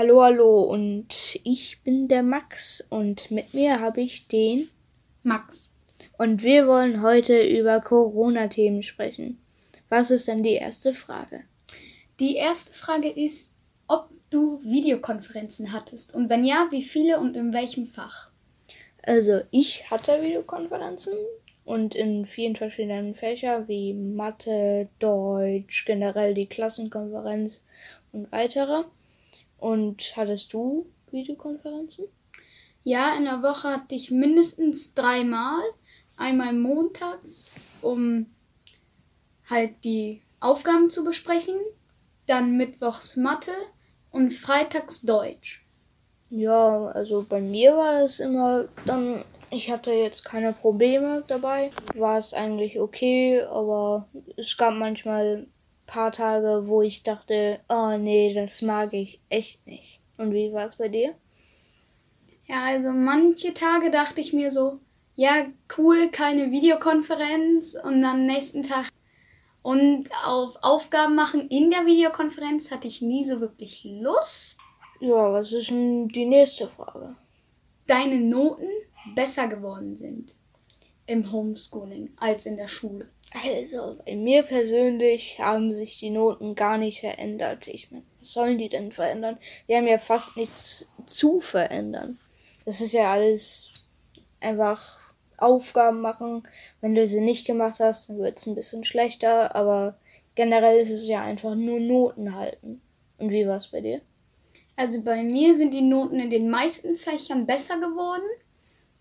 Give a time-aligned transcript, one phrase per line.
[0.00, 4.70] Hallo, hallo und ich bin der Max und mit mir habe ich den
[5.24, 5.74] Max.
[6.16, 9.38] Und wir wollen heute über Corona-Themen sprechen.
[9.90, 11.42] Was ist denn die erste Frage?
[12.18, 13.52] Die erste Frage ist,
[13.88, 18.30] ob du Videokonferenzen hattest und wenn ja, wie viele und in welchem Fach?
[19.02, 21.12] Also ich hatte Videokonferenzen
[21.66, 27.62] und in vielen verschiedenen Fächern wie Mathe, Deutsch, generell die Klassenkonferenz
[28.12, 28.84] und weitere.
[29.60, 32.06] Und hattest du Videokonferenzen?
[32.82, 35.60] Ja, in der Woche hatte ich mindestens dreimal.
[36.16, 37.46] Einmal montags,
[37.82, 38.26] um
[39.48, 41.56] halt die Aufgaben zu besprechen.
[42.26, 43.52] Dann mittwochs Mathe
[44.10, 45.64] und freitags Deutsch.
[46.30, 51.70] Ja, also bei mir war das immer dann, ich hatte jetzt keine Probleme dabei.
[51.94, 55.46] War es eigentlich okay, aber es gab manchmal
[55.90, 60.00] paar Tage, wo ich dachte, oh nee, das mag ich echt nicht.
[60.16, 61.14] Und wie war es bei dir?
[62.46, 64.78] Ja, also manche Tage dachte ich mir so,
[65.16, 68.88] ja, cool, keine Videokonferenz und dann nächsten Tag
[69.62, 74.58] und auf Aufgaben machen in der Videokonferenz hatte ich nie so wirklich Lust.
[75.00, 77.16] Ja, was ist denn die nächste Frage?
[77.86, 78.68] Deine Noten
[79.14, 80.36] besser geworden sind
[81.10, 83.08] im Homeschooling als in der Schule.
[83.44, 87.66] Also, bei mir persönlich haben sich die Noten gar nicht verändert.
[87.66, 89.38] Ich meine, was sollen die denn verändern?
[89.68, 92.18] Die haben ja fast nichts zu verändern.
[92.64, 93.72] Das ist ja alles
[94.38, 94.98] einfach
[95.36, 96.46] Aufgaben machen.
[96.80, 99.98] Wenn du sie nicht gemacht hast, dann wird es ein bisschen schlechter, aber
[100.36, 102.80] generell ist es ja einfach nur Noten halten.
[103.18, 104.00] Und wie war es bei dir?
[104.76, 108.28] Also bei mir sind die Noten in den meisten Fächern besser geworden.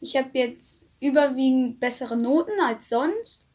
[0.00, 3.46] Ich habe jetzt überwiegend bessere Noten als sonst.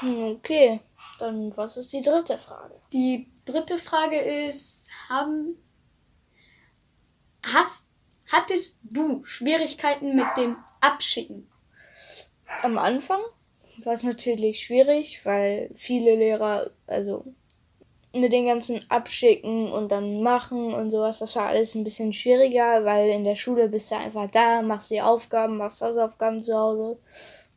[0.00, 0.80] Hm, okay,
[1.18, 2.74] dann was ist die dritte Frage?
[2.92, 5.56] Die dritte Frage ist, haben
[7.42, 7.86] hast
[8.30, 11.48] hattest du Schwierigkeiten mit dem Abschicken?
[12.62, 13.20] Am Anfang
[13.84, 17.24] war es natürlich schwierig, weil viele Lehrer, also
[18.12, 22.84] mit den ganzen Abschicken und dann machen und sowas, das war alles ein bisschen schwieriger,
[22.84, 26.98] weil in der Schule bist du einfach da, machst die Aufgaben, machst Hausaufgaben zu Hause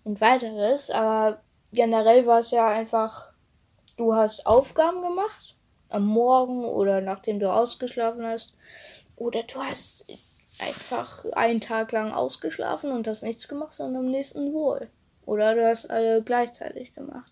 [0.03, 0.91] und weiteres.
[0.91, 3.31] Aber generell war es ja einfach,
[3.95, 5.55] du hast Aufgaben gemacht
[5.89, 8.53] am Morgen oder nachdem du ausgeschlafen hast.
[9.15, 10.05] Oder du hast
[10.59, 14.89] einfach einen Tag lang ausgeschlafen und hast nichts gemacht, sondern am nächsten wohl.
[15.25, 17.31] Oder du hast alle gleichzeitig gemacht.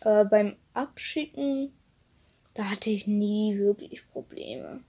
[0.00, 1.75] Aber beim Abschicken,
[2.56, 4.82] da hatte ich nie wirklich Probleme.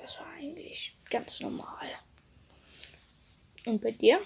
[0.00, 1.86] Das war eigentlich ganz normal.
[3.66, 4.20] Und bei dir?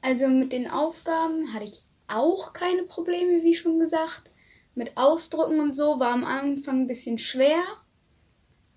[0.00, 4.30] Also mit den Aufgaben hatte ich auch keine Probleme, wie schon gesagt.
[4.74, 7.62] Mit Ausdrucken und so war am Anfang ein bisschen schwer,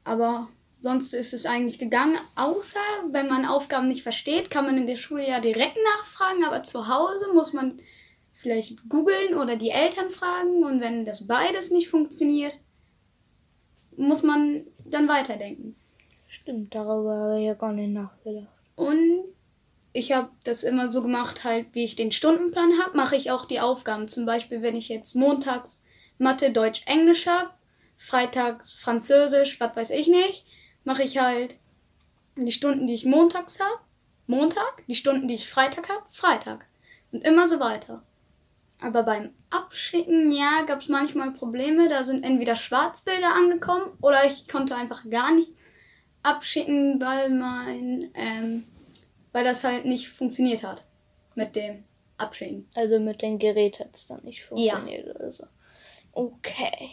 [0.03, 0.47] aber
[0.77, 2.19] sonst ist es eigentlich gegangen.
[2.35, 2.79] Außer
[3.11, 6.87] wenn man Aufgaben nicht versteht, kann man in der Schule ja direkt nachfragen, aber zu
[6.87, 7.81] Hause muss man
[8.39, 12.53] vielleicht googeln oder die Eltern fragen und wenn das beides nicht funktioniert,
[13.97, 15.75] muss man dann weiterdenken.
[16.25, 18.47] Stimmt, darüber habe ich ja gar nicht nachgedacht.
[18.77, 19.25] Und
[19.91, 23.43] ich habe das immer so gemacht, halt, wie ich den Stundenplan habe, mache ich auch
[23.43, 24.07] die Aufgaben.
[24.07, 25.81] Zum Beispiel, wenn ich jetzt montags
[26.17, 27.49] Mathe, Deutsch, Englisch habe,
[27.97, 30.45] freitags Französisch, was weiß ich nicht,
[30.85, 31.57] mache ich halt
[32.37, 33.81] die Stunden, die ich montags habe,
[34.27, 36.67] Montag, die Stunden, die ich Freitag habe, Freitag.
[37.11, 38.03] Und immer so weiter.
[38.81, 41.89] Aber beim Abschicken, ja, gab es manchmal Probleme.
[41.89, 45.53] Da sind entweder Schwarzbilder angekommen oder ich konnte einfach gar nicht
[46.23, 48.65] abschicken, weil mein ähm,
[49.31, 50.83] weil das halt nicht funktioniert hat
[51.35, 51.83] mit dem
[52.17, 52.67] Abschicken.
[52.75, 55.15] Also mit dem Gerät hat es dann nicht funktioniert ja.
[55.15, 55.45] oder so.
[56.11, 56.89] Okay.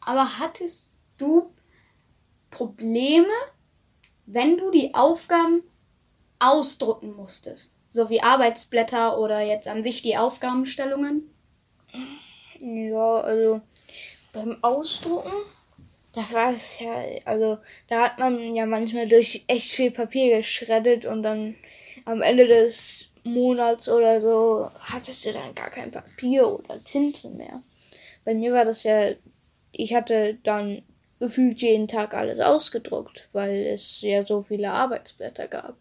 [0.00, 1.52] Aber hattest du
[2.50, 3.26] Probleme,
[4.26, 5.62] wenn du die Aufgaben
[6.38, 7.74] ausdrucken musstest?
[7.92, 11.30] So wie Arbeitsblätter oder jetzt an sich die Aufgabenstellungen?
[12.58, 13.60] Ja, also
[14.32, 15.32] beim Ausdrucken
[16.12, 17.58] da war es ja, also
[17.88, 21.54] da hat man ja manchmal durch echt viel Papier geschreddet und dann
[22.04, 27.62] am Ende des Monats oder so hattest du dann gar kein Papier oder Tinte mehr.
[28.24, 29.12] Bei mir war das ja,
[29.72, 30.82] ich hatte dann
[31.18, 35.76] gefühlt jeden Tag alles ausgedruckt, weil es ja so viele Arbeitsblätter gab.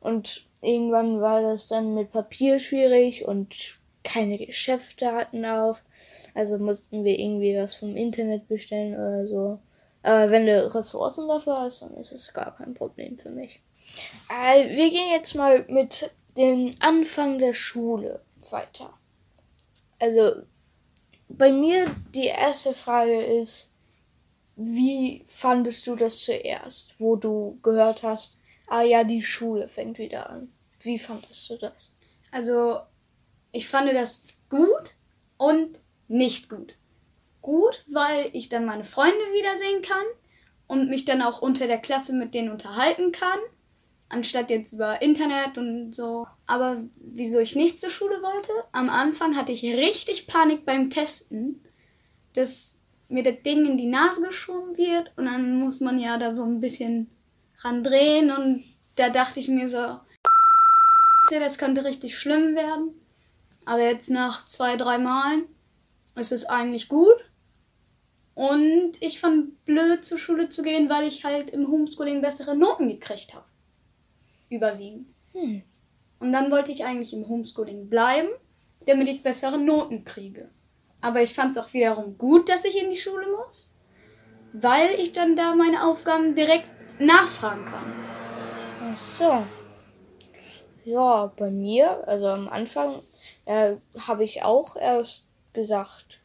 [0.00, 5.82] Und irgendwann war das dann mit Papier schwierig und keine Geschäfte hatten auf.
[6.34, 9.58] Also mussten wir irgendwie was vom Internet bestellen oder so.
[10.02, 13.60] Aber wenn du Ressourcen dafür hast, dann ist es gar kein Problem für mich.
[14.30, 18.20] Äh, wir gehen jetzt mal mit dem Anfang der Schule
[18.50, 18.92] weiter.
[19.98, 20.42] Also,
[21.28, 23.74] bei mir die erste Frage ist,
[24.56, 28.39] wie fandest du das zuerst, wo du gehört hast,
[28.70, 30.50] ah ja, die Schule fängt wieder an?
[30.80, 31.92] Wie fandest du das?
[32.30, 32.80] Also,
[33.52, 34.94] ich fand das gut
[35.36, 36.74] und nicht gut.
[37.42, 40.04] Gut, weil ich dann meine Freunde wiedersehen kann
[40.66, 43.40] und mich dann auch unter der Klasse mit denen unterhalten kann,
[44.08, 46.26] anstatt jetzt über Internet und so.
[46.46, 48.52] Aber wieso ich nicht zur Schule wollte?
[48.72, 51.64] Am Anfang hatte ich richtig Panik beim Testen,
[52.34, 56.32] dass mir das Ding in die Nase geschoben wird und dann muss man ja da
[56.32, 57.10] so ein bisschen
[57.62, 58.64] ran drehen und
[58.96, 60.00] da dachte ich mir so,
[61.30, 62.94] das könnte richtig schlimm werden.
[63.64, 65.44] Aber jetzt nach zwei, drei Malen
[66.16, 67.30] ist es eigentlich gut.
[68.34, 72.88] Und ich fand blöd zur Schule zu gehen, weil ich halt im Homeschooling bessere Noten
[72.88, 73.44] gekriegt habe.
[74.48, 75.06] Überwiegend.
[75.32, 75.62] Hm.
[76.20, 78.28] Und dann wollte ich eigentlich im Homeschooling bleiben,
[78.86, 80.50] damit ich bessere Noten kriege.
[81.00, 83.74] Aber ich fand es auch wiederum gut, dass ich in die Schule muss,
[84.52, 86.68] weil ich dann da meine Aufgaben direkt
[87.00, 87.92] nachfragen kann.
[88.90, 89.42] Ach so.
[90.84, 93.02] Ja, bei mir, also am Anfang
[93.44, 96.20] äh, habe ich auch erst gesagt,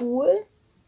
[0.00, 0.28] cool,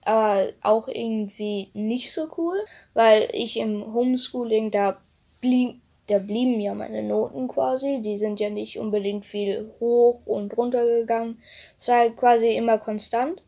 [0.05, 2.57] aber auch irgendwie nicht so cool,
[2.95, 5.01] weil ich im Homeschooling, da
[5.41, 10.57] blieb, da blieben ja meine Noten quasi, die sind ja nicht unbedingt viel hoch und
[10.57, 11.41] runter gegangen.
[11.79, 13.43] Es war halt quasi immer konstant.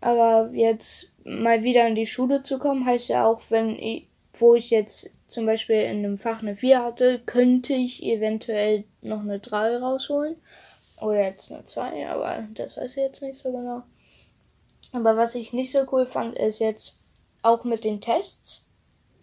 [0.00, 4.06] Aber jetzt mal wieder in die Schule zu kommen, heißt ja auch, wenn ich,
[4.38, 9.20] wo ich jetzt zum Beispiel in einem Fach eine 4 hatte, könnte ich eventuell noch
[9.20, 10.36] eine 3 rausholen.
[11.00, 13.82] Oder jetzt eine 2, aber das weiß ich jetzt nicht so genau.
[14.92, 16.98] Aber was ich nicht so cool fand, ist jetzt
[17.42, 18.66] auch mit den Tests,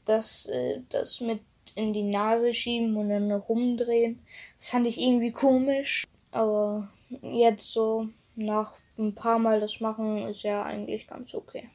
[0.05, 1.41] dass äh, das mit
[1.73, 4.19] in die Nase schieben und dann rumdrehen.
[4.57, 6.05] Das fand ich irgendwie komisch.
[6.31, 6.89] Aber
[7.21, 11.69] jetzt so nach ein paar Mal das machen ist ja eigentlich ganz okay.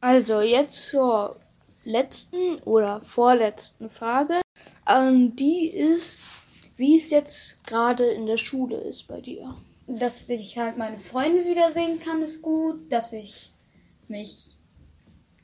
[0.00, 1.36] Also jetzt zur
[1.84, 4.40] letzten oder vorletzten Frage.
[4.88, 6.22] Ähm, die ist,
[6.76, 9.54] wie es jetzt gerade in der Schule ist bei dir
[9.98, 12.90] dass ich halt meine Freunde wiedersehen kann, ist gut.
[12.90, 13.52] Dass ich
[14.08, 14.56] mich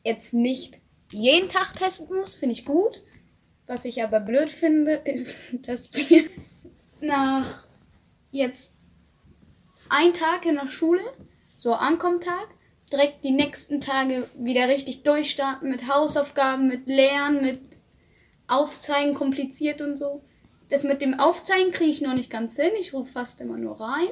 [0.04, 0.78] jetzt nicht
[1.10, 3.02] jeden Tag testen muss, finde ich gut.
[3.66, 6.24] Was ich aber blöd finde, ist, dass wir
[7.00, 7.66] nach
[8.30, 8.74] jetzt
[9.88, 11.02] ein Tag in der Schule,
[11.56, 12.48] so Ankommtag,
[12.92, 17.60] direkt die nächsten Tage wieder richtig durchstarten mit Hausaufgaben, mit Lernen, mit
[18.46, 20.22] Aufzeigen, kompliziert und so.
[20.68, 22.70] Das mit dem Aufzeigen kriege ich noch nicht ganz hin.
[22.80, 24.10] Ich rufe fast immer nur rein.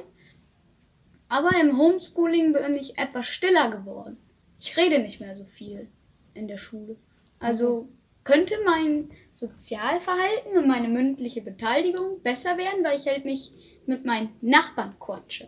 [1.29, 4.17] Aber im Homeschooling bin ich etwas stiller geworden.
[4.59, 5.87] Ich rede nicht mehr so viel
[6.33, 6.95] in der Schule.
[7.39, 7.89] Also
[8.23, 13.53] könnte mein Sozialverhalten und meine mündliche Beteiligung besser werden, weil ich halt nicht
[13.85, 15.47] mit meinen Nachbarn quatsche.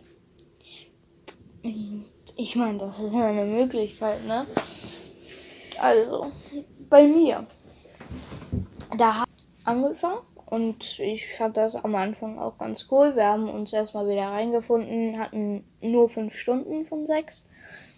[2.36, 4.46] Ich meine, das ist ja eine Möglichkeit, ne?
[5.80, 6.32] Also,
[6.88, 7.46] bei mir.
[8.96, 13.14] Da habe ich angefangen und ich fand das am Anfang auch ganz cool.
[13.14, 17.46] Wir haben uns erstmal wieder reingefunden, hatten nur fünf Stunden von sechs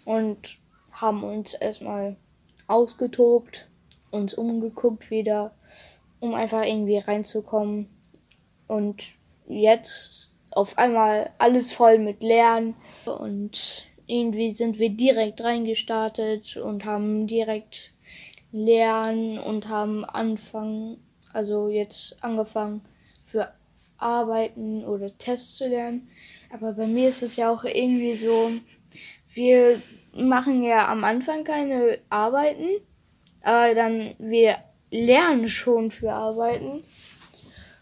[0.05, 0.59] und
[0.91, 2.15] haben uns erstmal
[2.67, 3.67] ausgetobt,
[4.11, 5.55] uns umgeguckt wieder,
[6.19, 7.89] um einfach irgendwie reinzukommen.
[8.67, 9.15] Und
[9.47, 17.27] jetzt auf einmal alles voll mit Lernen und irgendwie sind wir direkt reingestartet und haben
[17.27, 17.93] direkt
[18.51, 20.97] lernen und haben anfangen
[21.33, 22.81] also jetzt angefangen
[23.25, 23.51] für
[23.97, 26.07] Arbeiten oder Tests zu lernen.
[26.51, 28.51] Aber bei mir ist es ja auch irgendwie so,
[29.33, 29.81] wir
[30.13, 32.69] machen ja am Anfang keine Arbeiten,
[33.41, 34.57] aber dann wir
[34.91, 36.83] lernen schon für Arbeiten.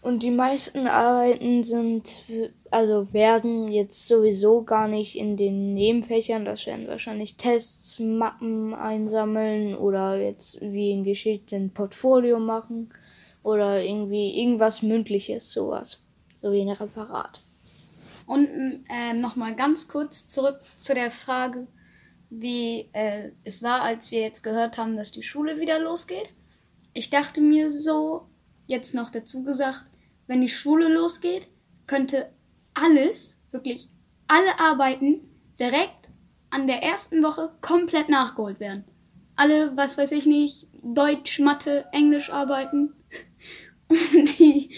[0.02, 2.24] Und die meisten Arbeiten sind,
[2.72, 6.44] also werden jetzt sowieso gar nicht in den Nebenfächern.
[6.44, 12.92] Das werden wahrscheinlich Tests, Mappen einsammeln oder jetzt wie in Geschichte ein Portfolio machen
[13.44, 16.02] oder irgendwie irgendwas Mündliches, sowas.
[16.34, 17.40] So wie ein Referat.
[18.26, 18.48] Und
[18.90, 21.68] äh, nochmal ganz kurz zurück zu der Frage,
[22.28, 26.30] wie äh, es war, als wir jetzt gehört haben, dass die Schule wieder losgeht.
[26.92, 28.26] Ich dachte mir so,
[28.66, 29.86] jetzt noch dazu gesagt,
[30.26, 31.48] wenn die Schule losgeht,
[31.86, 32.32] könnte
[32.74, 33.88] alles, wirklich
[34.28, 36.08] alle Arbeiten direkt
[36.50, 38.84] an der ersten Woche komplett nachgeholt werden.
[39.36, 42.94] Alle, was weiß ich nicht, Deutsch, Mathe, Englisch arbeiten
[43.88, 44.74] und die,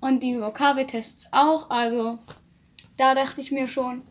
[0.00, 1.70] und die Vokabeltests auch.
[1.70, 2.18] Also
[2.96, 4.02] da dachte ich mir schon,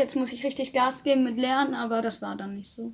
[0.00, 2.92] jetzt muss ich richtig Gas geben mit Lernen, aber das war dann nicht so.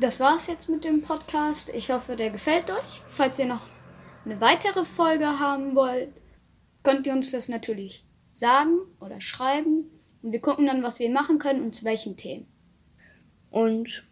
[0.00, 1.70] Das war's jetzt mit dem Podcast.
[1.70, 3.02] Ich hoffe, der gefällt euch.
[3.06, 3.66] Falls ihr noch
[4.24, 6.12] eine weitere Folge haben wollt,
[6.82, 9.84] könnt ihr uns das natürlich sagen oder schreiben.
[10.22, 12.46] Und wir gucken dann, was wir machen können und zu welchen Themen.
[13.50, 14.06] Und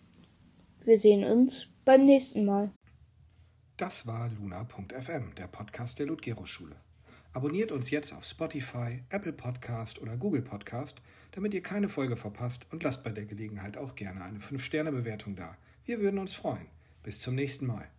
[0.84, 2.70] wir sehen uns beim nächsten Mal.
[3.76, 6.76] Das war luna.fm, der Podcast der Ludgero-Schule.
[7.32, 12.66] Abonniert uns jetzt auf Spotify, Apple Podcast oder Google Podcast, damit ihr keine Folge verpasst
[12.72, 15.58] und lasst bei der Gelegenheit auch gerne eine 5-Sterne-Bewertung da.
[15.84, 16.68] Wir würden uns freuen.
[17.02, 17.90] Bis zum nächsten Mal.